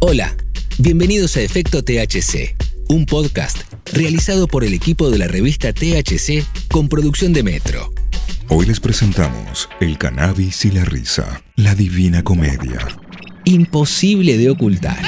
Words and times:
Hola, 0.00 0.36
bienvenidos 0.78 1.36
a 1.36 1.40
Efecto 1.40 1.82
THC, 1.82 2.54
un 2.88 3.04
podcast 3.04 3.58
realizado 3.92 4.46
por 4.46 4.62
el 4.62 4.72
equipo 4.72 5.10
de 5.10 5.18
la 5.18 5.26
revista 5.26 5.72
THC 5.72 6.44
con 6.70 6.88
producción 6.88 7.32
de 7.32 7.42
Metro. 7.42 7.92
Hoy 8.48 8.66
les 8.66 8.78
presentamos 8.78 9.68
El 9.80 9.98
cannabis 9.98 10.64
y 10.66 10.70
la 10.70 10.84
risa, 10.84 11.42
la 11.56 11.74
divina 11.74 12.22
comedia. 12.22 12.78
Imposible 13.44 14.38
de 14.38 14.50
ocultar. 14.50 15.02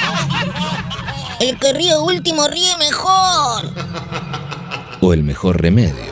El 1.39 1.57
que 1.61 1.73
ríe 1.73 1.97
último 1.97 2.49
ríe 2.49 2.77
mejor. 2.79 3.73
O 5.01 5.13
el 5.13 5.23
mejor 5.23 5.63
remedio. 5.63 6.10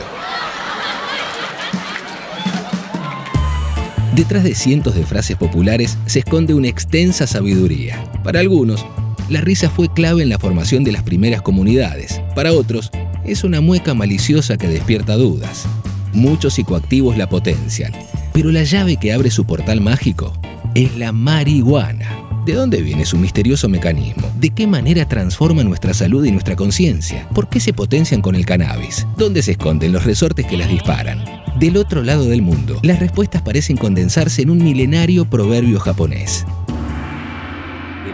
Detrás 4.15 4.43
de 4.43 4.55
cientos 4.55 4.95
de 4.95 5.05
frases 5.05 5.37
populares 5.37 5.97
se 6.05 6.19
esconde 6.19 6.53
una 6.53 6.67
extensa 6.67 7.27
sabiduría. 7.27 8.03
Para 8.23 8.39
algunos, 8.39 8.85
la 9.29 9.41
risa 9.41 9.69
fue 9.69 9.93
clave 9.93 10.23
en 10.23 10.29
la 10.29 10.39
formación 10.39 10.83
de 10.83 10.91
las 10.91 11.03
primeras 11.03 11.43
comunidades. 11.43 12.19
Para 12.35 12.51
otros, 12.51 12.89
es 13.23 13.43
una 13.43 13.61
mueca 13.61 13.93
maliciosa 13.93 14.57
que 14.57 14.67
despierta 14.67 15.15
dudas. 15.15 15.65
Muchos 16.13 16.55
psicoactivos 16.55 17.17
la 17.17 17.29
potencian, 17.29 17.91
pero 18.33 18.51
la 18.51 18.63
llave 18.63 18.97
que 18.97 19.13
abre 19.13 19.29
su 19.29 19.45
portal 19.45 19.79
mágico 19.79 20.33
es 20.73 20.97
la 20.97 21.11
marihuana. 21.11 22.07
¿De 22.45 22.53
dónde 22.53 22.81
viene 22.81 23.05
su 23.05 23.17
misterioso 23.17 23.69
mecanismo? 23.69 24.27
¿De 24.39 24.49
qué 24.49 24.65
manera 24.65 25.07
transforma 25.07 25.63
nuestra 25.63 25.93
salud 25.93 26.25
y 26.25 26.31
nuestra 26.31 26.55
conciencia? 26.55 27.29
¿Por 27.29 27.47
qué 27.47 27.59
se 27.59 27.73
potencian 27.73 28.21
con 28.21 28.33
el 28.33 28.45
cannabis? 28.47 29.05
¿Dónde 29.17 29.43
se 29.43 29.51
esconden 29.51 29.91
los 29.91 30.03
resortes 30.03 30.47
que 30.47 30.57
las 30.57 30.69
disparan? 30.69 31.23
Del 31.59 31.75
otro 31.75 32.03
lado 32.03 32.23
del 32.23 32.41
mundo, 32.41 32.79
las 32.83 33.01
respuestas 33.01 33.41
parecen 33.41 33.75
condensarse 33.75 34.41
en 34.41 34.49
un 34.49 34.63
milenario 34.63 35.29
proverbio 35.29 35.77
japonés. 35.81 36.45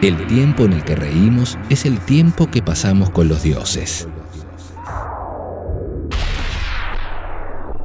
El 0.01 0.25
tiempo 0.25 0.65
en 0.65 0.73
el 0.73 0.83
que 0.83 0.95
reímos 0.95 1.55
es 1.69 1.85
el 1.85 1.99
tiempo 1.99 2.49
que 2.49 2.63
pasamos 2.63 3.11
con 3.11 3.27
los 3.27 3.43
dioses. 3.43 4.07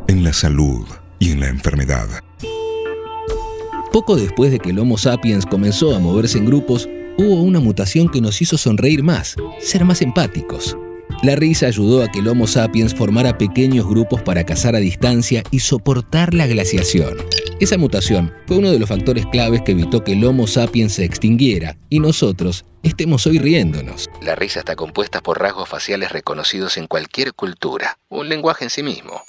En 0.08 0.24
la 0.24 0.32
salud 0.32 0.86
y 1.18 1.32
en 1.32 1.40
la 1.40 1.48
enfermedad. 1.48 2.08
Poco 3.92 4.16
después 4.16 4.50
de 4.52 4.60
que 4.60 4.70
el 4.70 4.78
Homo 4.78 4.96
sapiens 4.96 5.44
comenzó 5.44 5.94
a 5.94 5.98
moverse 5.98 6.38
en 6.38 6.46
grupos, 6.46 6.88
hubo 7.18 7.42
una 7.42 7.60
mutación 7.60 8.08
que 8.08 8.22
nos 8.22 8.40
hizo 8.40 8.56
sonreír 8.56 9.02
más, 9.02 9.36
ser 9.60 9.84
más 9.84 10.00
empáticos. 10.00 10.74
La 11.22 11.36
risa 11.36 11.66
ayudó 11.66 12.02
a 12.02 12.08
que 12.08 12.20
el 12.20 12.28
Homo 12.28 12.46
sapiens 12.46 12.94
formara 12.94 13.36
pequeños 13.36 13.86
grupos 13.86 14.22
para 14.22 14.44
cazar 14.44 14.74
a 14.74 14.78
distancia 14.78 15.42
y 15.50 15.58
soportar 15.58 16.32
la 16.32 16.46
glaciación. 16.46 17.18
Esa 17.60 17.76
mutación 17.76 18.32
fue 18.46 18.56
uno 18.56 18.70
de 18.70 18.78
los 18.78 18.88
factores 18.88 19.26
claves 19.26 19.60
que 19.60 19.72
evitó 19.72 20.02
que 20.02 20.14
el 20.14 20.24
Homo 20.24 20.46
sapiens 20.46 20.94
se 20.94 21.04
extinguiera 21.04 21.76
y 21.90 22.00
nosotros 22.00 22.64
estemos 22.82 23.26
hoy 23.26 23.38
riéndonos. 23.38 24.08
La 24.22 24.34
risa 24.34 24.60
está 24.60 24.76
compuesta 24.76 25.20
por 25.20 25.38
rasgos 25.38 25.68
faciales 25.68 26.10
reconocidos 26.10 26.78
en 26.78 26.86
cualquier 26.86 27.34
cultura, 27.34 27.98
un 28.08 28.30
lenguaje 28.30 28.64
en 28.64 28.70
sí 28.70 28.82
mismo. 28.82 29.20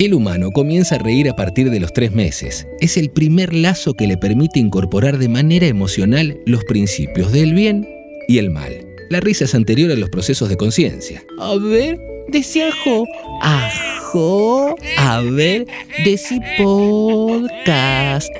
El 0.00 0.12
humano 0.12 0.50
comienza 0.50 0.96
a 0.96 0.98
reír 0.98 1.30
a 1.30 1.36
partir 1.36 1.70
de 1.70 1.78
los 1.78 1.92
tres 1.92 2.10
meses. 2.10 2.66
Es 2.80 2.96
el 2.96 3.10
primer 3.10 3.54
lazo 3.54 3.94
que 3.94 4.08
le 4.08 4.16
permite 4.16 4.58
incorporar 4.58 5.18
de 5.18 5.28
manera 5.28 5.66
emocional 5.66 6.40
los 6.46 6.64
principios 6.64 7.30
del 7.30 7.54
bien 7.54 7.88
y 8.26 8.38
el 8.38 8.50
mal. 8.50 8.83
La 9.10 9.20
risa 9.20 9.44
es 9.44 9.54
anterior 9.54 9.90
a 9.90 9.96
los 9.96 10.10
procesos 10.10 10.48
de 10.48 10.56
conciencia. 10.56 11.22
A 11.38 11.54
ver, 11.56 11.98
decía 12.28 12.68
ajo. 12.68 13.04
Ajo. 13.42 14.76
A 14.96 15.20
ver, 15.20 15.66
decí 16.04 16.40
podcast. 16.56 18.30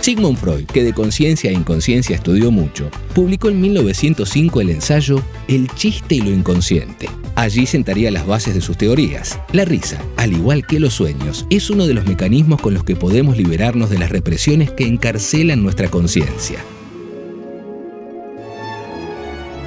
Sigmund 0.00 0.36
Freud, 0.36 0.64
que 0.66 0.82
de 0.82 0.92
conciencia 0.92 1.50
e 1.50 1.54
inconsciencia 1.54 2.16
estudió 2.16 2.50
mucho, 2.50 2.90
publicó 3.14 3.48
en 3.48 3.60
1905 3.60 4.60
el 4.60 4.70
ensayo 4.70 5.22
El 5.46 5.68
chiste 5.68 6.16
y 6.16 6.20
lo 6.22 6.30
inconsciente. 6.30 7.08
Allí 7.36 7.66
sentaría 7.66 8.10
las 8.10 8.26
bases 8.26 8.54
de 8.54 8.60
sus 8.60 8.76
teorías. 8.76 9.38
La 9.52 9.64
risa, 9.64 10.02
al 10.16 10.32
igual 10.32 10.66
que 10.66 10.80
los 10.80 10.94
sueños, 10.94 11.46
es 11.50 11.70
uno 11.70 11.86
de 11.86 11.94
los 11.94 12.04
mecanismos 12.04 12.60
con 12.60 12.74
los 12.74 12.82
que 12.82 12.96
podemos 12.96 13.36
liberarnos 13.36 13.90
de 13.90 13.98
las 13.98 14.10
represiones 14.10 14.72
que 14.72 14.88
encarcelan 14.88 15.62
nuestra 15.62 15.88
conciencia. 15.88 16.58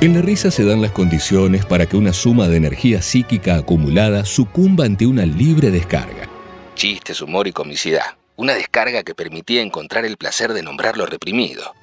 En 0.01 0.13
la 0.13 0.21
risa 0.21 0.51
se 0.51 0.65
dan 0.65 0.81
las 0.81 0.91
condiciones 0.91 1.65
para 1.65 1.85
que 1.85 1.95
una 1.95 2.11
suma 2.11 2.47
de 2.47 2.57
energía 2.57 3.01
psíquica 3.01 3.55
acumulada 3.55 4.25
sucumba 4.25 4.85
ante 4.85 5.05
una 5.05 5.25
libre 5.25 5.71
descarga. 5.71 6.29
Chistes, 6.75 7.21
humor 7.21 7.47
y 7.47 7.53
comicidad. 7.53 8.17
Una 8.35 8.53
descarga 8.53 9.03
que 9.03 9.15
permitía 9.15 9.61
encontrar 9.61 10.05
el 10.05 10.17
placer 10.17 10.51
de 10.51 10.61
nombrar 10.61 10.97
lo 10.97 11.05
reprimido. 11.05 11.73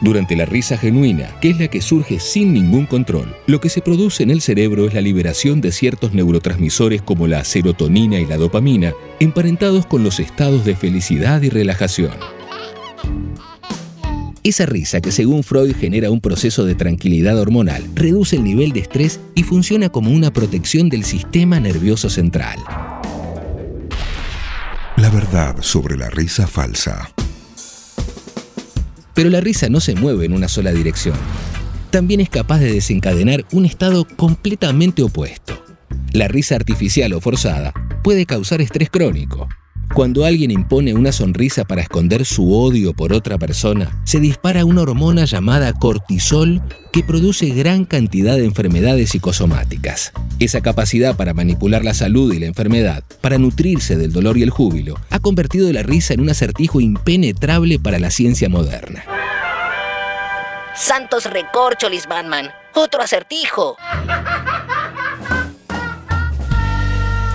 Durante 0.00 0.36
la 0.36 0.44
risa 0.44 0.78
genuina, 0.78 1.28
que 1.40 1.50
es 1.50 1.58
la 1.58 1.68
que 1.68 1.80
surge 1.80 2.20
sin 2.20 2.52
ningún 2.52 2.86
control, 2.86 3.34
lo 3.46 3.60
que 3.60 3.68
se 3.68 3.80
produce 3.80 4.22
en 4.22 4.30
el 4.30 4.40
cerebro 4.40 4.86
es 4.86 4.94
la 4.94 5.00
liberación 5.00 5.60
de 5.60 5.72
ciertos 5.72 6.12
neurotransmisores 6.14 7.02
como 7.02 7.26
la 7.26 7.44
serotonina 7.44 8.20
y 8.20 8.26
la 8.26 8.36
dopamina, 8.36 8.92
emparentados 9.18 9.86
con 9.86 10.04
los 10.04 10.20
estados 10.20 10.64
de 10.64 10.76
felicidad 10.76 11.42
y 11.42 11.48
relajación. 11.48 12.12
Esa 14.46 14.66
risa 14.66 15.00
que 15.00 15.10
según 15.10 15.42
Freud 15.42 15.74
genera 15.74 16.10
un 16.10 16.20
proceso 16.20 16.66
de 16.66 16.74
tranquilidad 16.74 17.38
hormonal, 17.38 17.82
reduce 17.94 18.36
el 18.36 18.44
nivel 18.44 18.72
de 18.72 18.80
estrés 18.80 19.18
y 19.34 19.42
funciona 19.42 19.88
como 19.88 20.10
una 20.10 20.34
protección 20.34 20.90
del 20.90 21.04
sistema 21.04 21.58
nervioso 21.60 22.10
central. 22.10 22.58
La 24.98 25.08
verdad 25.08 25.56
sobre 25.62 25.96
la 25.96 26.10
risa 26.10 26.46
falsa. 26.46 27.10
Pero 29.14 29.30
la 29.30 29.40
risa 29.40 29.70
no 29.70 29.80
se 29.80 29.94
mueve 29.94 30.26
en 30.26 30.34
una 30.34 30.48
sola 30.48 30.72
dirección. 30.72 31.16
También 31.90 32.20
es 32.20 32.28
capaz 32.28 32.58
de 32.58 32.70
desencadenar 32.70 33.46
un 33.50 33.64
estado 33.64 34.06
completamente 34.06 35.02
opuesto. 35.02 35.54
La 36.12 36.28
risa 36.28 36.54
artificial 36.54 37.14
o 37.14 37.20
forzada 37.22 37.72
puede 38.02 38.26
causar 38.26 38.60
estrés 38.60 38.90
crónico, 38.90 39.48
cuando 39.94 40.24
alguien 40.24 40.50
impone 40.50 40.92
una 40.92 41.12
sonrisa 41.12 41.64
para 41.64 41.80
esconder 41.80 42.24
su 42.24 42.52
odio 42.52 42.94
por 42.94 43.12
otra 43.12 43.38
persona, 43.38 43.96
se 44.04 44.18
dispara 44.18 44.64
una 44.64 44.82
hormona 44.82 45.24
llamada 45.24 45.72
cortisol 45.72 46.60
que 46.92 47.04
produce 47.04 47.50
gran 47.50 47.84
cantidad 47.84 48.34
de 48.34 48.44
enfermedades 48.44 49.10
psicosomáticas. 49.10 50.12
Esa 50.40 50.60
capacidad 50.62 51.16
para 51.16 51.32
manipular 51.32 51.84
la 51.84 51.94
salud 51.94 52.34
y 52.34 52.40
la 52.40 52.46
enfermedad, 52.46 53.04
para 53.20 53.38
nutrirse 53.38 53.96
del 53.96 54.12
dolor 54.12 54.36
y 54.36 54.42
el 54.42 54.50
júbilo, 54.50 54.98
ha 55.10 55.20
convertido 55.20 55.72
la 55.72 55.84
risa 55.84 56.12
en 56.12 56.20
un 56.20 56.30
acertijo 56.30 56.80
impenetrable 56.80 57.78
para 57.78 58.00
la 58.00 58.10
ciencia 58.10 58.48
moderna. 58.48 59.04
Santos 60.74 61.30
recorcholis, 61.30 62.08
Batman. 62.08 62.50
Otro 62.74 63.00
acertijo. 63.00 63.76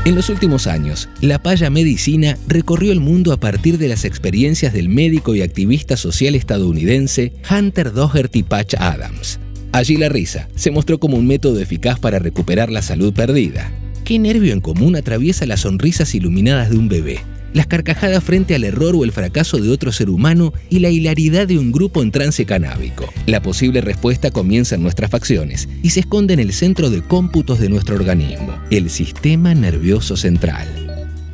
En 0.10 0.16
los 0.16 0.30
últimos 0.30 0.66
años, 0.66 1.08
la 1.22 1.38
paya 1.38 1.70
medicina 1.70 2.36
recorrió 2.48 2.92
el 2.92 3.00
mundo 3.00 3.32
a 3.32 3.40
partir 3.40 3.78
de 3.78 3.88
las 3.88 4.06
experiencias 4.06 4.74
del 4.74 4.90
médico 4.90 5.36
y 5.36 5.44
activista 5.44 5.98
social 5.98 6.34
estadounidense 6.34 7.32
Hunter 7.48 7.94
Doherty 7.94 8.42
Patch 8.42 8.74
Adams. 8.80 9.40
Allí 9.72 9.98
la 9.98 10.10
risa 10.10 10.50
se 10.56 10.72
mostró 10.72 11.00
como 11.00 11.16
un 11.16 11.28
método 11.28 11.60
eficaz 11.60 12.00
para 12.00 12.18
recuperar 12.18 12.72
la 12.72 12.82
salud 12.82 13.14
perdida. 13.14 13.72
¿Qué 14.10 14.18
nervio 14.18 14.54
en 14.54 14.60
común 14.60 14.96
atraviesa 14.96 15.46
las 15.46 15.60
sonrisas 15.60 16.16
iluminadas 16.16 16.72
de 16.72 16.80
un 16.80 16.90
bebé? 16.90 17.20
las 17.54 17.68
carcajadas 17.68 18.24
frente 18.24 18.56
al 18.56 18.64
error 18.64 18.96
o 18.96 19.04
el 19.04 19.12
fracaso 19.12 19.58
de 19.58 19.70
otro 19.70 19.92
ser 19.92 20.10
humano 20.10 20.52
y 20.68 20.80
la 20.80 20.90
hilaridad 20.90 21.48
de 21.48 21.60
un 21.60 21.72
grupo 21.72 22.02
en 22.02 22.10
trance 22.10 22.44
canábico. 22.44 23.06
La 23.28 23.40
posible 23.44 23.82
respuesta 23.82 24.32
comienza 24.32 24.74
en 24.74 24.82
nuestras 24.82 25.12
facciones 25.12 25.70
y 25.84 25.92
se 25.92 26.00
esconde 26.00 26.34
en 26.34 26.40
el 26.40 26.54
centro 26.54 26.90
de 26.90 27.04
cómputos 27.04 27.60
de 27.60 27.70
nuestro 27.70 27.96
organismo, 27.96 28.60
el 28.72 28.90
sistema 28.90 29.54
nervioso 29.54 30.18
central. 30.18 30.68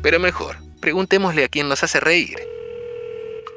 Pero 0.02 0.20
mejor, 0.20 0.56
preguntémosle 0.80 1.44
a 1.44 1.48
quién 1.48 1.70
nos 1.70 1.82
hace 1.82 1.98
reír. 1.98 2.36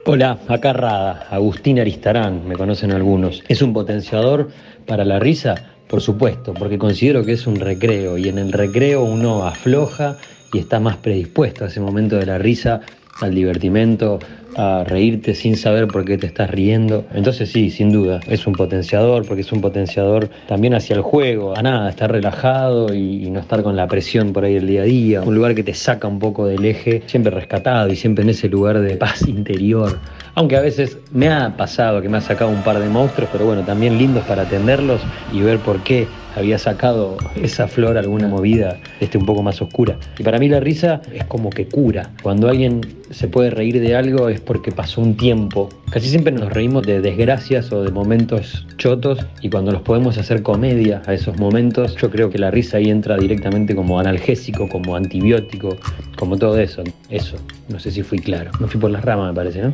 Hola, 0.05 0.39
acá 0.47 0.71
Rada, 0.71 1.27
Agustín 1.29 1.77
Aristarán, 1.77 2.47
me 2.47 2.55
conocen 2.55 2.93
algunos. 2.93 3.43
¿Es 3.49 3.61
un 3.61 3.73
potenciador 3.73 4.49
para 4.85 5.03
la 5.03 5.19
risa? 5.19 5.75
Por 5.89 6.01
supuesto, 6.01 6.53
porque 6.53 6.77
considero 6.77 7.25
que 7.25 7.31
es 7.33 7.47
un 7.47 7.55
recreo 7.55 8.15
y 8.19 8.29
en 8.29 8.37
el 8.37 8.51
recreo 8.51 9.03
uno 9.03 9.47
afloja 9.47 10.17
y 10.53 10.59
estás 10.59 10.79
más 10.79 10.97
predispuesto 10.97 11.65
a 11.65 11.67
ese 11.67 11.79
momento 11.79 12.15
de 12.17 12.27
la 12.27 12.37
risa, 12.37 12.81
al 13.21 13.33
divertimento, 13.33 14.19
a 14.55 14.83
reírte 14.83 15.33
sin 15.33 15.57
saber 15.57 15.87
por 15.87 16.05
qué 16.05 16.19
te 16.19 16.27
estás 16.27 16.51
riendo. 16.51 17.05
Entonces 17.15 17.51
sí, 17.51 17.71
sin 17.71 17.91
duda, 17.91 18.19
es 18.27 18.45
un 18.45 18.53
potenciador, 18.53 19.25
porque 19.25 19.41
es 19.41 19.51
un 19.51 19.61
potenciador 19.61 20.29
también 20.47 20.75
hacia 20.75 20.95
el 20.95 21.01
juego, 21.01 21.57
a 21.57 21.63
nada, 21.63 21.89
estar 21.89 22.11
relajado 22.11 22.93
y, 22.93 23.27
no 23.31 23.39
estar 23.39 23.63
con 23.63 23.75
la 23.75 23.87
presión 23.87 24.31
por 24.31 24.45
ahí 24.45 24.57
el 24.57 24.67
día 24.67 24.81
a 24.81 24.85
día, 24.85 25.21
un 25.23 25.33
lugar 25.33 25.55
que 25.55 25.63
te 25.63 25.73
saca 25.73 26.07
un 26.07 26.19
poco 26.19 26.45
del 26.45 26.65
eje, 26.65 27.01
siempre 27.07 27.31
rescatado 27.31 27.91
y 27.91 27.95
siempre 27.95 28.23
en 28.23 28.29
ese 28.29 28.47
lugar 28.47 28.79
de 28.79 28.95
paz 28.95 29.21
interior. 29.27 29.97
Aunque 30.35 30.57
a 30.57 30.61
veces 30.61 30.97
me 31.11 31.29
ha 31.29 31.55
pasado 31.57 32.01
que 32.01 32.09
me 32.09 32.17
ha 32.17 32.21
sacado 32.21 32.49
un 32.49 32.63
par 32.63 32.79
de 32.79 32.89
monstruos, 32.89 33.29
pero 33.31 33.45
bueno, 33.45 33.63
también 33.63 33.97
lindos 33.97 34.23
para 34.25 34.43
atenderlos 34.43 35.01
y 35.33 35.41
ver 35.41 35.59
por 35.59 35.83
qué 35.83 36.07
había 36.35 36.57
sacado 36.57 37.17
esa 37.41 37.67
flor 37.67 37.97
alguna 37.97 38.27
movida 38.27 38.77
este, 38.99 39.17
un 39.17 39.25
poco 39.25 39.43
más 39.43 39.61
oscura. 39.61 39.97
Y 40.17 40.23
para 40.23 40.39
mí 40.39 40.47
la 40.47 40.59
risa 40.59 41.01
es 41.13 41.25
como 41.25 41.49
que 41.49 41.67
cura. 41.67 42.09
Cuando 42.23 42.47
alguien 42.49 42.81
se 43.09 43.27
puede 43.27 43.49
reír 43.49 43.79
de 43.79 43.95
algo 43.95 44.29
es 44.29 44.39
porque 44.39 44.71
pasó 44.71 45.01
un 45.01 45.17
tiempo. 45.17 45.69
Casi 45.91 46.09
siempre 46.09 46.31
nos 46.31 46.51
reímos 46.51 46.85
de 46.85 47.01
desgracias 47.01 47.71
o 47.71 47.83
de 47.83 47.91
momentos 47.91 48.65
chotos 48.77 49.19
y 49.41 49.49
cuando 49.49 49.71
los 49.71 49.81
podemos 49.81 50.17
hacer 50.17 50.43
comedia 50.43 51.01
a 51.07 51.13
esos 51.13 51.37
momentos, 51.37 51.95
yo 51.95 52.09
creo 52.09 52.29
que 52.29 52.37
la 52.37 52.51
risa 52.51 52.77
ahí 52.77 52.89
entra 52.89 53.17
directamente 53.17 53.75
como 53.75 53.99
analgésico, 53.99 54.69
como 54.69 54.95
antibiótico, 54.95 55.77
como 56.17 56.37
todo 56.37 56.59
eso. 56.59 56.83
Eso, 57.09 57.37
no 57.67 57.79
sé 57.79 57.91
si 57.91 58.03
fui 58.03 58.19
claro. 58.19 58.51
No 58.59 58.67
fui 58.67 58.79
por 58.79 58.91
las 58.91 59.03
ramas, 59.03 59.29
me 59.29 59.33
parece, 59.33 59.61
¿no? 59.61 59.73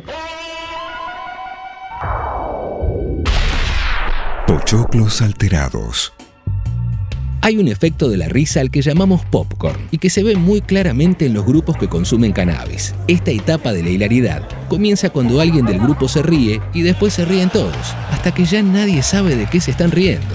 Pochoclos 4.68 5.22
alterados. 5.22 6.12
Hay 7.40 7.56
un 7.56 7.68
efecto 7.68 8.08
de 8.08 8.16
la 8.16 8.26
risa 8.26 8.58
al 8.58 8.72
que 8.72 8.82
llamamos 8.82 9.24
popcorn 9.24 9.86
y 9.92 9.98
que 9.98 10.10
se 10.10 10.24
ve 10.24 10.34
muy 10.34 10.60
claramente 10.60 11.24
en 11.24 11.34
los 11.34 11.46
grupos 11.46 11.76
que 11.76 11.88
consumen 11.88 12.32
cannabis. 12.32 12.92
Esta 13.06 13.30
etapa 13.30 13.72
de 13.72 13.84
la 13.84 13.90
hilaridad 13.90 14.42
comienza 14.68 15.10
cuando 15.10 15.40
alguien 15.40 15.66
del 15.66 15.78
grupo 15.78 16.08
se 16.08 16.20
ríe 16.20 16.60
y 16.74 16.82
después 16.82 17.14
se 17.14 17.24
ríen 17.24 17.48
todos, 17.48 17.94
hasta 18.10 18.34
que 18.34 18.44
ya 18.44 18.60
nadie 18.60 19.04
sabe 19.04 19.36
de 19.36 19.46
qué 19.46 19.60
se 19.60 19.70
están 19.70 19.92
riendo. 19.92 20.34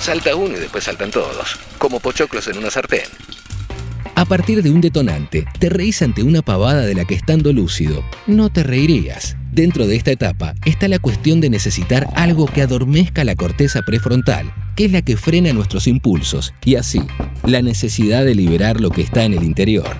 Salta 0.00 0.34
uno 0.34 0.56
y 0.56 0.60
después 0.60 0.82
saltan 0.82 1.10
todos, 1.10 1.58
como 1.76 2.00
pochoclos 2.00 2.48
en 2.48 2.56
una 2.56 2.70
sartén. 2.70 3.02
A 4.16 4.24
partir 4.24 4.62
de 4.62 4.70
un 4.70 4.80
detonante, 4.80 5.44
te 5.58 5.68
reís 5.68 6.00
ante 6.00 6.22
una 6.22 6.40
pavada 6.40 6.86
de 6.86 6.94
la 6.94 7.04
que 7.04 7.12
estando 7.12 7.52
lúcido, 7.52 8.02
no 8.26 8.48
te 8.48 8.62
reirías. 8.62 9.36
Dentro 9.52 9.86
de 9.86 9.94
esta 9.94 10.10
etapa 10.10 10.54
está 10.64 10.88
la 10.88 10.98
cuestión 10.98 11.42
de 11.42 11.50
necesitar 11.50 12.08
algo 12.14 12.46
que 12.46 12.62
adormezca 12.62 13.24
la 13.24 13.36
corteza 13.36 13.82
prefrontal, 13.82 14.50
que 14.74 14.86
es 14.86 14.92
la 14.92 15.02
que 15.02 15.18
frena 15.18 15.52
nuestros 15.52 15.86
impulsos, 15.86 16.54
y 16.64 16.76
así, 16.76 17.02
la 17.44 17.60
necesidad 17.60 18.24
de 18.24 18.34
liberar 18.34 18.80
lo 18.80 18.88
que 18.88 19.02
está 19.02 19.24
en 19.24 19.34
el 19.34 19.42
interior. 19.42 19.98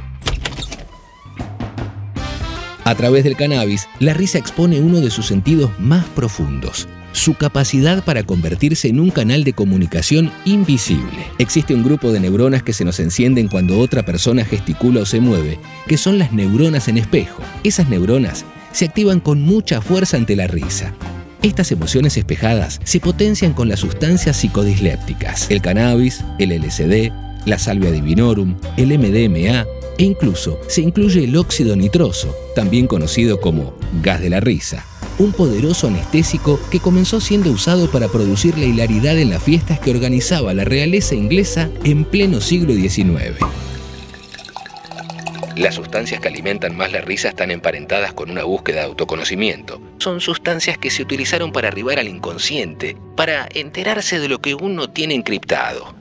A 2.84 2.94
través 2.94 3.22
del 3.22 3.36
cannabis, 3.36 3.86
la 4.00 4.14
risa 4.14 4.38
expone 4.38 4.80
uno 4.80 5.00
de 5.00 5.10
sus 5.10 5.26
sentidos 5.26 5.70
más 5.78 6.06
profundos, 6.06 6.88
su 7.16 7.34
capacidad 7.34 8.04
para 8.04 8.22
convertirse 8.24 8.88
en 8.88 9.00
un 9.00 9.10
canal 9.10 9.42
de 9.42 9.54
comunicación 9.54 10.30
invisible. 10.44 11.26
Existe 11.38 11.74
un 11.74 11.82
grupo 11.82 12.12
de 12.12 12.20
neuronas 12.20 12.62
que 12.62 12.74
se 12.74 12.84
nos 12.84 13.00
encienden 13.00 13.48
cuando 13.48 13.78
otra 13.78 14.04
persona 14.04 14.44
gesticula 14.44 15.00
o 15.00 15.06
se 15.06 15.20
mueve, 15.20 15.58
que 15.88 15.96
son 15.96 16.18
las 16.18 16.32
neuronas 16.32 16.88
en 16.88 16.98
espejo. 16.98 17.42
Esas 17.64 17.88
neuronas 17.88 18.44
se 18.72 18.84
activan 18.84 19.20
con 19.20 19.40
mucha 19.40 19.80
fuerza 19.80 20.18
ante 20.18 20.36
la 20.36 20.46
risa. 20.46 20.92
Estas 21.42 21.72
emociones 21.72 22.16
espejadas 22.18 22.80
se 22.84 23.00
potencian 23.00 23.54
con 23.54 23.68
las 23.68 23.80
sustancias 23.80 24.36
psicodislépticas, 24.36 25.50
el 25.50 25.62
cannabis, 25.62 26.22
el 26.38 26.50
LSD, 26.50 27.12
la 27.46 27.58
salvia 27.58 27.92
divinorum, 27.92 28.56
el 28.76 28.98
MDMA 28.98 29.64
e 29.98 30.04
incluso 30.04 30.60
se 30.68 30.82
incluye 30.82 31.24
el 31.24 31.36
óxido 31.36 31.76
nitroso, 31.76 32.34
también 32.54 32.86
conocido 32.86 33.40
como 33.40 33.74
gas 34.02 34.20
de 34.20 34.28
la 34.28 34.40
risa 34.40 34.84
un 35.18 35.32
poderoso 35.32 35.88
anestésico 35.88 36.60
que 36.70 36.80
comenzó 36.80 37.20
siendo 37.20 37.50
usado 37.50 37.90
para 37.90 38.08
producir 38.08 38.58
la 38.58 38.66
hilaridad 38.66 39.18
en 39.18 39.30
las 39.30 39.42
fiestas 39.42 39.80
que 39.80 39.90
organizaba 39.90 40.54
la 40.54 40.64
realeza 40.64 41.14
inglesa 41.14 41.70
en 41.84 42.04
pleno 42.04 42.40
siglo 42.40 42.74
XIX. 42.74 43.38
Las 45.56 45.76
sustancias 45.76 46.20
que 46.20 46.28
alimentan 46.28 46.76
más 46.76 46.92
la 46.92 47.00
risa 47.00 47.30
están 47.30 47.50
emparentadas 47.50 48.12
con 48.12 48.30
una 48.30 48.44
búsqueda 48.44 48.80
de 48.80 48.86
autoconocimiento. 48.86 49.80
Son 49.98 50.20
sustancias 50.20 50.76
que 50.76 50.90
se 50.90 51.02
utilizaron 51.02 51.50
para 51.50 51.68
arribar 51.68 51.98
al 51.98 52.08
inconsciente, 52.08 52.96
para 53.16 53.48
enterarse 53.54 54.18
de 54.18 54.28
lo 54.28 54.38
que 54.40 54.54
uno 54.54 54.90
tiene 54.90 55.14
encriptado. 55.14 55.94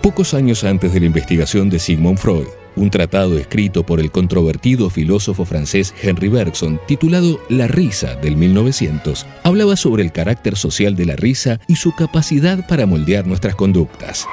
Pocos 0.00 0.32
años 0.32 0.64
antes 0.64 0.94
de 0.94 1.00
la 1.00 1.06
investigación 1.06 1.68
de 1.68 1.78
Sigmund 1.78 2.16
Freud, 2.16 2.46
un 2.76 2.90
tratado 2.90 3.38
escrito 3.38 3.84
por 3.84 4.00
el 4.00 4.10
controvertido 4.10 4.90
filósofo 4.90 5.44
francés 5.44 5.94
Henry 6.00 6.28
Bergson 6.28 6.80
titulado 6.86 7.40
La 7.48 7.66
risa 7.66 8.14
del 8.16 8.36
1900 8.36 9.26
hablaba 9.42 9.76
sobre 9.76 10.02
el 10.02 10.12
carácter 10.12 10.56
social 10.56 10.94
de 10.94 11.06
la 11.06 11.16
risa 11.16 11.58
y 11.66 11.76
su 11.76 11.94
capacidad 11.94 12.66
para 12.68 12.86
moldear 12.86 13.26
nuestras 13.26 13.54
conductas. 13.54 14.26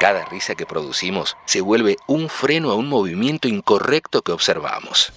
Cada 0.00 0.24
risa 0.26 0.54
que 0.54 0.64
producimos 0.64 1.36
se 1.44 1.60
vuelve 1.60 1.96
un 2.06 2.28
freno 2.28 2.70
a 2.70 2.76
un 2.76 2.88
movimiento 2.88 3.48
incorrecto 3.48 4.22
que 4.22 4.30
observamos. 4.32 5.12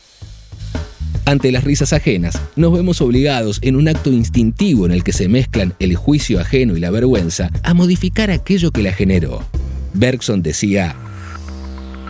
Ante 1.25 1.51
las 1.51 1.63
risas 1.63 1.93
ajenas, 1.93 2.41
nos 2.55 2.73
vemos 2.73 2.99
obligados, 2.99 3.59
en 3.61 3.75
un 3.75 3.87
acto 3.87 4.09
instintivo 4.09 4.87
en 4.87 4.91
el 4.91 5.03
que 5.03 5.13
se 5.13 5.29
mezclan 5.29 5.75
el 5.79 5.95
juicio 5.95 6.41
ajeno 6.41 6.75
y 6.75 6.79
la 6.79 6.89
vergüenza, 6.89 7.51
a 7.63 7.73
modificar 7.75 8.31
aquello 8.31 8.71
que 8.71 8.81
la 8.81 8.91
generó. 8.91 9.43
Bergson 9.93 10.41
decía, 10.41 10.95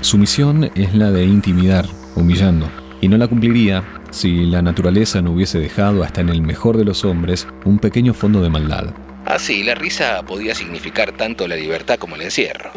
su 0.01 0.17
misión 0.17 0.71
es 0.75 0.93
la 0.95 1.11
de 1.11 1.23
intimidar, 1.23 1.85
humillando, 2.15 2.69
y 3.01 3.07
no 3.07 3.17
la 3.17 3.27
cumpliría 3.27 3.83
si 4.09 4.45
la 4.45 4.61
naturaleza 4.61 5.21
no 5.21 5.31
hubiese 5.31 5.59
dejado 5.59 6.03
hasta 6.03 6.21
en 6.21 6.29
el 6.29 6.41
mejor 6.41 6.77
de 6.77 6.85
los 6.85 7.05
hombres 7.05 7.47
un 7.65 7.79
pequeño 7.79 8.13
fondo 8.13 8.41
de 8.41 8.49
maldad. 8.49 8.93
Así, 9.25 9.63
la 9.63 9.75
risa 9.75 10.21
podía 10.23 10.55
significar 10.55 11.11
tanto 11.11 11.47
la 11.47 11.55
libertad 11.55 11.97
como 11.97 12.15
el 12.15 12.23
encierro. 12.23 12.71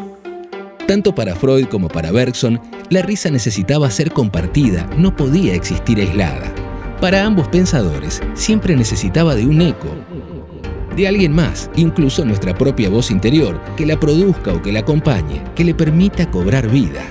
Tanto 0.87 1.15
para 1.15 1.35
Freud 1.35 1.67
como 1.67 1.89
para 1.89 2.13
Bergson, 2.13 2.61
la 2.91 3.01
risa 3.01 3.31
necesitaba 3.31 3.91
ser 3.91 4.13
compartida, 4.13 4.87
no 4.99 5.17
podía 5.17 5.55
existir 5.55 5.99
aislada. 5.99 6.53
Para 7.01 7.25
ambos 7.25 7.49
pensadores, 7.49 8.23
siempre 8.35 8.77
necesitaba 8.77 9.35
de 9.35 9.47
un 9.47 9.63
eco, 9.63 9.89
de 10.95 11.09
alguien 11.09 11.33
más, 11.33 11.71
incluso 11.77 12.25
nuestra 12.25 12.57
propia 12.57 12.89
voz 12.89 13.11
interior, 13.11 13.61
que 13.77 13.87
la 13.87 13.99
produzca 13.99 14.53
o 14.53 14.63
que 14.63 14.73
la 14.73 14.81
acompañe, 14.81 15.43
que 15.55 15.65
le 15.65 15.75
permita 15.75 16.31
cobrar 16.31 16.69
vida. 16.71 17.03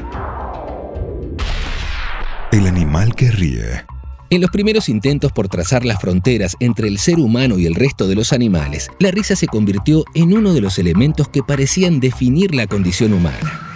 El 2.52 2.68
animal 2.68 3.16
que 3.16 3.32
ríe. 3.32 3.86
En 4.30 4.42
los 4.42 4.50
primeros 4.50 4.90
intentos 4.90 5.32
por 5.32 5.48
trazar 5.48 5.86
las 5.86 6.02
fronteras 6.02 6.56
entre 6.60 6.88
el 6.88 6.98
ser 6.98 7.20
humano 7.20 7.60
y 7.60 7.66
el 7.66 7.76
resto 7.76 8.08
de 8.08 8.16
los 8.16 8.34
animales, 8.34 8.90
la 9.00 9.12
risa 9.12 9.36
se 9.36 9.48
convirtió 9.48 10.06
en 10.16 10.36
uno 10.36 10.54
de 10.54 10.62
los 10.62 10.80
elementos 10.80 11.30
que 11.30 11.44
parecían 11.44 12.00
definir 12.00 12.56
la 12.56 12.66
condición 12.66 13.14
humana. 13.14 13.73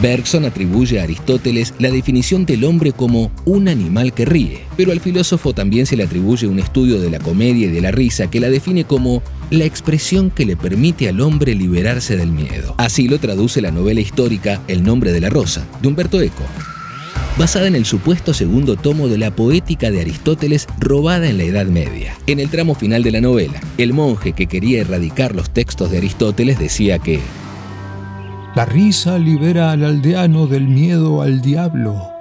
Bergson 0.00 0.44
atribuye 0.44 1.00
a 1.00 1.02
Aristóteles 1.02 1.74
la 1.78 1.90
definición 1.90 2.46
del 2.46 2.64
hombre 2.64 2.92
como 2.92 3.30
un 3.44 3.68
animal 3.68 4.12
que 4.12 4.24
ríe, 4.24 4.60
pero 4.76 4.92
al 4.92 5.00
filósofo 5.00 5.52
también 5.52 5.86
se 5.86 5.96
le 5.96 6.04
atribuye 6.04 6.46
un 6.46 6.58
estudio 6.58 7.00
de 7.00 7.10
la 7.10 7.18
comedia 7.18 7.66
y 7.66 7.70
de 7.70 7.80
la 7.80 7.90
risa 7.90 8.30
que 8.30 8.40
la 8.40 8.48
define 8.48 8.84
como 8.84 9.22
la 9.50 9.64
expresión 9.64 10.30
que 10.30 10.46
le 10.46 10.56
permite 10.56 11.08
al 11.08 11.20
hombre 11.20 11.54
liberarse 11.54 12.16
del 12.16 12.30
miedo. 12.30 12.74
Así 12.78 13.08
lo 13.08 13.18
traduce 13.18 13.60
la 13.60 13.70
novela 13.70 14.00
histórica 14.00 14.60
El 14.68 14.84
nombre 14.84 15.12
de 15.12 15.20
la 15.20 15.30
rosa, 15.30 15.66
de 15.82 15.88
Humberto 15.88 16.20
Eco 16.20 16.44
basada 17.38 17.68
en 17.68 17.76
el 17.76 17.84
supuesto 17.84 18.34
segundo 18.34 18.74
tomo 18.74 19.06
de 19.06 19.16
la 19.16 19.30
poética 19.30 19.92
de 19.92 20.00
Aristóteles 20.00 20.66
robada 20.80 21.28
en 21.28 21.38
la 21.38 21.44
Edad 21.44 21.66
Media. 21.66 22.18
En 22.26 22.40
el 22.40 22.50
tramo 22.50 22.74
final 22.74 23.04
de 23.04 23.12
la 23.12 23.20
novela, 23.20 23.60
el 23.78 23.92
monje 23.92 24.32
que 24.32 24.48
quería 24.48 24.80
erradicar 24.80 25.36
los 25.36 25.50
textos 25.50 25.92
de 25.92 25.98
Aristóteles 25.98 26.58
decía 26.58 26.98
que 26.98 27.20
la 28.54 28.64
risa 28.64 29.18
libera 29.18 29.70
al 29.70 29.84
aldeano 29.84 30.46
del 30.46 30.66
miedo 30.66 31.22
al 31.22 31.40
diablo. 31.40 32.12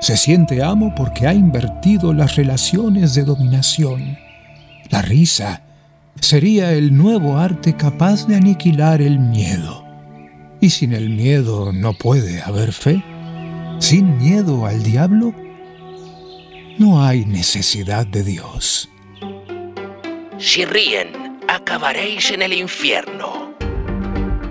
Se 0.00 0.16
siente 0.16 0.62
amo 0.62 0.94
porque 0.96 1.26
ha 1.26 1.34
invertido 1.34 2.12
las 2.12 2.36
relaciones 2.36 3.14
de 3.14 3.24
dominación. 3.24 4.18
La 4.90 5.02
risa 5.02 5.62
sería 6.20 6.72
el 6.72 6.96
nuevo 6.96 7.38
arte 7.38 7.76
capaz 7.76 8.26
de 8.26 8.36
aniquilar 8.36 9.02
el 9.02 9.18
miedo. 9.18 9.84
Y 10.60 10.70
sin 10.70 10.92
el 10.92 11.10
miedo 11.10 11.72
no 11.72 11.92
puede 11.92 12.42
haber 12.42 12.72
fe. 12.72 13.02
Sin 13.78 14.18
miedo 14.18 14.66
al 14.66 14.82
diablo, 14.82 15.34
no 16.78 17.04
hay 17.04 17.24
necesidad 17.24 18.06
de 18.06 18.22
Dios. 18.22 18.88
Si 20.38 20.64
ríen, 20.64 21.38
acabaréis 21.48 22.30
en 22.30 22.42
el 22.42 22.52
infierno. 22.52 23.51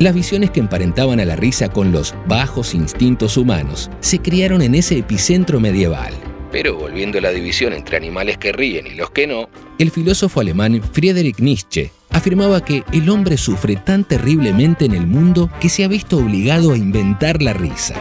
Las 0.01 0.15
visiones 0.15 0.50
que 0.50 0.60
emparentaban 0.60 1.20
a 1.20 1.25
la 1.25 1.36
risa 1.36 1.70
con 1.70 1.91
los 1.91 2.15
bajos 2.25 2.74
instintos 2.74 3.38
humanos 3.38 3.91
se 4.00 4.17
criaron 4.17 4.63
en 4.63 4.74
ese 4.74 4.98
epicentro 4.98 5.60
medieval. 5.60 6.12
Pero 6.51 6.75
volviendo 6.75 7.20
a 7.20 7.22
la 7.22 7.29
división 7.29 7.72
entre 7.72 7.98
animales 7.98 8.39
que 8.39 8.51
ríen 8.51 8.88
y 8.88 8.96
los 8.96 9.12
que 9.12 9.27
no, 9.27 9.48
el 9.77 9.91
filósofo 9.91 10.41
alemán 10.41 10.81
Friedrich 10.91 11.38
Nietzsche 11.38 11.91
afirmaba 12.10 12.65
que 12.65 12.84
el 12.91 13.08
hombre 13.12 13.38
sufre 13.38 13.75
tan 13.75 14.03
terriblemente 14.03 14.86
en 14.86 14.96
el 14.96 15.05
mundo 15.05 15.51
que 15.60 15.70
se 15.70 15.84
ha 15.84 15.88
visto 15.88 16.17
obligado 16.17 16.72
a 16.72 16.77
inventar 16.77 17.43
la 17.43 17.53
risa. 17.53 17.93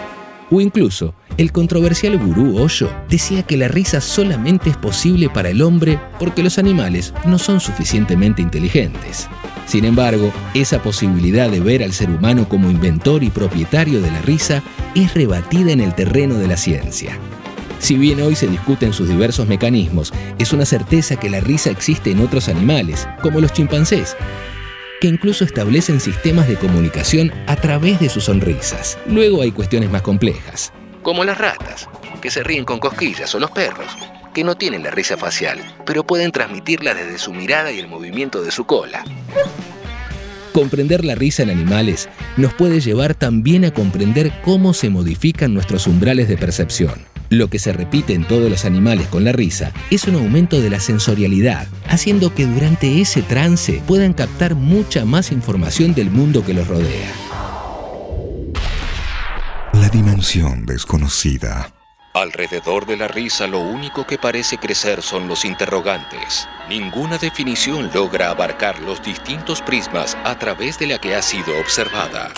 O 0.51 0.63
incluso, 0.63 1.15
el 1.37 1.53
controversial 1.53 2.17
gurú 2.19 2.63
Osho 2.63 2.91
decía 3.11 3.43
que 3.43 3.59
la 3.59 3.69
risa 3.69 4.01
solamente 4.01 4.71
es 4.71 4.77
posible 4.79 5.29
para 5.29 5.51
el 5.51 5.61
hombre 5.61 6.01
porque 6.19 6.43
los 6.43 6.59
animales 6.59 7.13
no 7.27 7.39
son 7.39 7.61
suficientemente 7.61 8.41
inteligentes. 8.41 9.29
Sin 9.71 9.85
embargo, 9.85 10.33
esa 10.53 10.83
posibilidad 10.83 11.49
de 11.49 11.61
ver 11.61 11.85
al 11.85 11.93
ser 11.93 12.11
humano 12.11 12.49
como 12.49 12.73
inventor 12.73 13.23
y 13.23 13.31
propietario 13.31 14.01
de 14.01 14.11
la 14.11 14.21
risa 14.21 14.65
es 14.97 15.15
rebatida 15.15 15.71
en 15.71 15.79
el 15.79 15.95
terreno 15.95 16.35
de 16.35 16.49
la 16.49 16.57
ciencia. 16.57 17.17
Si 17.79 17.97
bien 17.97 18.21
hoy 18.21 18.35
se 18.35 18.49
discuten 18.49 18.93
sus 18.93 19.09
diversos 19.09 19.47
mecanismos, 19.47 20.13
es 20.41 20.53
una 20.53 20.65
certeza 20.65 21.21
que 21.21 21.31
la 21.31 21.39
risa 21.39 21.71
existe 21.71 22.11
en 22.11 22.19
otros 22.19 22.49
animales, 22.49 23.07
como 23.23 23.41
los 23.41 23.53
chimpancés, 23.53 24.17
que 25.01 25.07
incluso 25.07 25.45
establecen 25.45 26.01
sistemas 26.01 26.49
de 26.49 26.57
comunicación 26.57 27.33
a 27.47 27.55
través 27.55 28.01
de 28.01 28.09
sus 28.09 28.25
sonrisas. 28.25 28.99
Luego 29.07 29.41
hay 29.41 29.53
cuestiones 29.53 29.89
más 29.89 30.03
complejas, 30.03 30.73
como 31.03 31.23
las 31.23 31.39
ratas, 31.39 31.89
que 32.21 32.33
se 32.33 32.43
ríen 32.43 32.65
con 32.65 32.81
cosquillas, 32.81 33.33
o 33.37 33.39
los 33.39 33.53
perros, 33.53 33.97
que 34.33 34.45
no 34.45 34.57
tienen 34.57 34.83
la 34.83 34.91
risa 34.91 35.17
facial, 35.17 35.59
pero 35.85 36.05
pueden 36.05 36.33
transmitirla 36.33 36.95
desde 36.95 37.19
su 37.19 37.33
mirada 37.33 37.73
y 37.73 37.79
el 37.79 37.89
movimiento 37.89 38.43
de 38.43 38.51
su 38.51 38.65
cola. 38.65 39.05
Comprender 40.53 41.05
la 41.05 41.15
risa 41.15 41.43
en 41.43 41.51
animales 41.51 42.09
nos 42.37 42.55
puede 42.55 42.81
llevar 42.81 43.15
también 43.15 43.65
a 43.65 43.71
comprender 43.71 44.33
cómo 44.43 44.75
se 44.75 44.91
modifican 44.91 45.55
nuestros 45.55 45.87
umbrales 45.87 46.29
de 46.29 46.37
percepción. 46.37 47.07
Lo 47.29 47.49
que 47.49 47.61
se 47.61 47.73
repite 47.73 48.13
en 48.15 48.25
todos 48.25 48.51
los 48.51 48.65
animales 48.65 49.07
con 49.07 49.23
la 49.23 49.31
risa 49.31 49.73
es 49.91 50.05
un 50.07 50.17
aumento 50.17 50.61
de 50.61 50.69
la 50.69 50.81
sensorialidad, 50.81 51.69
haciendo 51.87 52.35
que 52.35 52.45
durante 52.45 53.01
ese 53.01 53.23
trance 53.23 53.81
puedan 53.87 54.13
captar 54.13 54.57
mucha 54.57 55.05
más 55.05 55.31
información 55.31 55.95
del 55.95 56.11
mundo 56.11 56.45
que 56.45 56.55
los 56.55 56.67
rodea. 56.67 57.13
La 59.75 59.89
dimensión 59.89 60.67
desconocida. 60.67 61.73
Alrededor 62.13 62.87
de 62.87 62.97
la 62.97 63.07
risa 63.07 63.47
lo 63.47 63.61
único 63.61 64.05
que 64.05 64.19
parece 64.19 64.59
crecer 64.59 65.01
son 65.01 65.29
los 65.29 65.45
interrogantes. 65.45 66.49
Ninguna 66.69 67.19
definición 67.19 67.89
logra 67.95 68.31
abarcar 68.31 68.81
los 68.81 69.01
distintos 69.01 69.63
prismas 69.63 70.17
a 70.25 70.37
través 70.37 70.77
de 70.81 70.89
la 70.89 70.99
que 70.99 71.15
ha 71.15 71.23
sido 71.23 71.57
observada. 71.61 72.33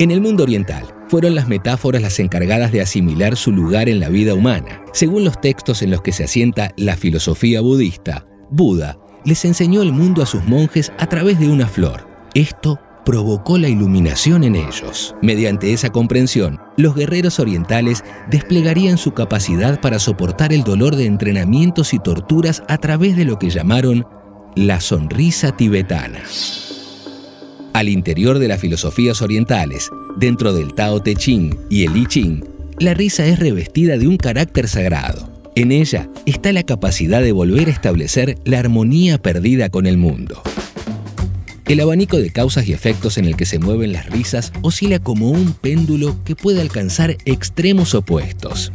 En 0.00 0.10
el 0.10 0.20
mundo 0.20 0.42
oriental, 0.42 0.92
fueron 1.08 1.36
las 1.36 1.46
metáforas 1.46 2.02
las 2.02 2.18
encargadas 2.18 2.72
de 2.72 2.80
asimilar 2.80 3.36
su 3.36 3.52
lugar 3.52 3.88
en 3.88 4.00
la 4.00 4.08
vida 4.08 4.34
humana. 4.34 4.82
Según 4.92 5.22
los 5.22 5.40
textos 5.40 5.80
en 5.82 5.92
los 5.92 6.02
que 6.02 6.10
se 6.10 6.24
asienta 6.24 6.72
la 6.76 6.96
filosofía 6.96 7.60
budista, 7.60 8.26
Buda 8.50 8.98
les 9.24 9.44
enseñó 9.44 9.82
el 9.82 9.92
mundo 9.92 10.24
a 10.24 10.26
sus 10.26 10.44
monjes 10.44 10.92
a 10.98 11.06
través 11.06 11.38
de 11.38 11.48
una 11.48 11.68
flor. 11.68 12.08
Esto 12.34 12.80
provocó 13.06 13.56
la 13.56 13.68
iluminación 13.68 14.42
en 14.42 14.56
ellos. 14.56 15.14
Mediante 15.22 15.72
esa 15.72 15.90
comprensión, 15.90 16.58
los 16.76 16.96
guerreros 16.96 17.38
orientales 17.38 18.02
desplegarían 18.28 18.98
su 18.98 19.12
capacidad 19.12 19.80
para 19.80 20.00
soportar 20.00 20.52
el 20.52 20.64
dolor 20.64 20.96
de 20.96 21.06
entrenamientos 21.06 21.94
y 21.94 22.00
torturas 22.00 22.64
a 22.68 22.78
través 22.78 23.16
de 23.16 23.24
lo 23.24 23.38
que 23.38 23.48
llamaron 23.48 24.04
la 24.56 24.80
sonrisa 24.80 25.56
tibetana. 25.56 26.20
Al 27.74 27.88
interior 27.88 28.40
de 28.40 28.48
las 28.48 28.60
filosofías 28.60 29.22
orientales, 29.22 29.88
dentro 30.16 30.52
del 30.52 30.74
Tao 30.74 31.00
Te 31.00 31.14
Ching 31.14 31.56
y 31.70 31.84
el 31.84 31.96
I 31.96 32.06
Ching, 32.06 32.44
la 32.80 32.92
risa 32.92 33.24
es 33.24 33.38
revestida 33.38 33.98
de 33.98 34.08
un 34.08 34.16
carácter 34.16 34.66
sagrado. 34.66 35.30
En 35.54 35.70
ella 35.70 36.10
está 36.26 36.52
la 36.52 36.64
capacidad 36.64 37.22
de 37.22 37.32
volver 37.32 37.68
a 37.68 37.72
establecer 37.72 38.36
la 38.44 38.58
armonía 38.58 39.18
perdida 39.18 39.68
con 39.68 39.86
el 39.86 39.96
mundo. 39.96 40.42
El 41.68 41.80
abanico 41.80 42.18
de 42.18 42.30
causas 42.30 42.68
y 42.68 42.72
efectos 42.72 43.18
en 43.18 43.24
el 43.24 43.36
que 43.36 43.44
se 43.44 43.58
mueven 43.58 43.92
las 43.92 44.06
risas 44.06 44.52
oscila 44.62 45.00
como 45.00 45.30
un 45.30 45.52
péndulo 45.52 46.16
que 46.24 46.36
puede 46.36 46.60
alcanzar 46.60 47.16
extremos 47.24 47.92
opuestos. 47.94 48.72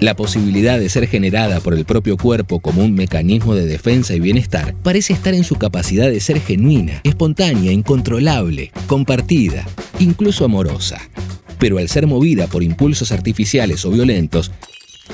La 0.00 0.16
posibilidad 0.16 0.80
de 0.80 0.88
ser 0.88 1.06
generada 1.06 1.60
por 1.60 1.74
el 1.74 1.84
propio 1.84 2.16
cuerpo 2.16 2.58
como 2.58 2.82
un 2.82 2.94
mecanismo 2.94 3.54
de 3.54 3.66
defensa 3.66 4.14
y 4.14 4.20
bienestar 4.20 4.74
parece 4.82 5.12
estar 5.12 5.32
en 5.32 5.44
su 5.44 5.56
capacidad 5.56 6.10
de 6.10 6.18
ser 6.18 6.40
genuina, 6.40 7.02
espontánea, 7.04 7.70
incontrolable, 7.70 8.72
compartida, 8.88 9.64
incluso 10.00 10.44
amorosa. 10.44 10.98
Pero 11.60 11.78
al 11.78 11.88
ser 11.88 12.08
movida 12.08 12.48
por 12.48 12.64
impulsos 12.64 13.12
artificiales 13.12 13.84
o 13.84 13.90
violentos, 13.90 14.50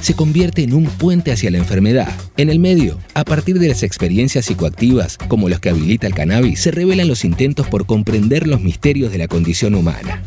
se 0.00 0.15
convierte 0.15 0.62
en 0.62 0.75
un 0.75 0.87
puente 0.87 1.33
hacia 1.33 1.50
la 1.50 1.59
enfermedad. 1.59 2.12
En 2.37 2.50
el 2.50 2.59
medio, 2.59 2.99
a 3.15 3.25
partir 3.25 3.59
de 3.59 3.69
las 3.69 3.83
experiencias 3.83 4.47
psicoactivas, 4.47 5.19
como 5.29 5.49
los 5.49 5.61
que 5.61 5.71
habilita 5.71 6.07
el 6.07 6.15
cannabis, 6.15 6.61
se 6.61 6.71
revelan 6.71 7.09
los 7.09 7.25
intentos 7.25 7.67
por 7.67 7.87
comprender 7.87 8.47
los 8.47 8.61
misterios 8.61 9.12
de 9.12 9.19
la 9.19 9.29
condición 9.29 9.75
humana. 9.75 10.23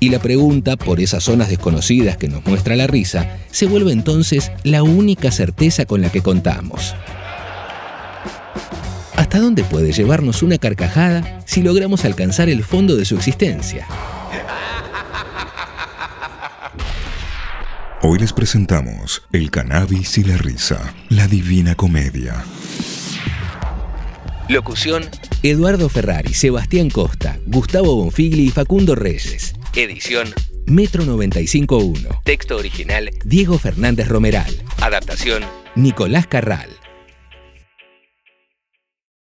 Y 0.00 0.10
la 0.10 0.20
pregunta 0.20 0.76
por 0.76 1.00
esas 1.00 1.24
zonas 1.24 1.48
desconocidas 1.48 2.16
que 2.16 2.28
nos 2.28 2.44
muestra 2.46 2.76
la 2.76 2.86
risa 2.86 3.38
se 3.50 3.66
vuelve 3.66 3.92
entonces 3.92 4.52
la 4.62 4.82
única 4.82 5.32
certeza 5.32 5.86
con 5.86 6.02
la 6.02 6.10
que 6.10 6.22
contamos. 6.22 6.94
¿Hasta 9.16 9.40
dónde 9.40 9.64
puede 9.64 9.92
llevarnos 9.92 10.44
una 10.44 10.58
carcajada 10.58 11.40
si 11.44 11.62
logramos 11.62 12.04
alcanzar 12.04 12.48
el 12.48 12.62
fondo 12.62 12.96
de 12.96 13.04
su 13.04 13.16
existencia? 13.16 13.86
Hoy 18.10 18.18
les 18.18 18.32
presentamos 18.32 19.22
El 19.34 19.50
cannabis 19.50 20.16
y 20.16 20.24
la 20.24 20.38
risa, 20.38 20.94
la 21.10 21.28
divina 21.28 21.74
comedia. 21.74 22.42
Locución: 24.48 25.04
Eduardo 25.42 25.90
Ferrari, 25.90 26.32
Sebastián 26.32 26.88
Costa, 26.88 27.38
Gustavo 27.44 27.96
Bonfigli 27.96 28.46
y 28.46 28.50
Facundo 28.50 28.94
Reyes. 28.94 29.52
Edición: 29.76 30.28
Metro 30.64 31.04
95.1. 31.04 32.22
Texto 32.24 32.56
original: 32.56 33.10
Diego 33.26 33.58
Fernández 33.58 34.08
Romeral. 34.08 34.56
Adaptación: 34.80 35.42
Nicolás 35.74 36.26
Carral. 36.26 36.70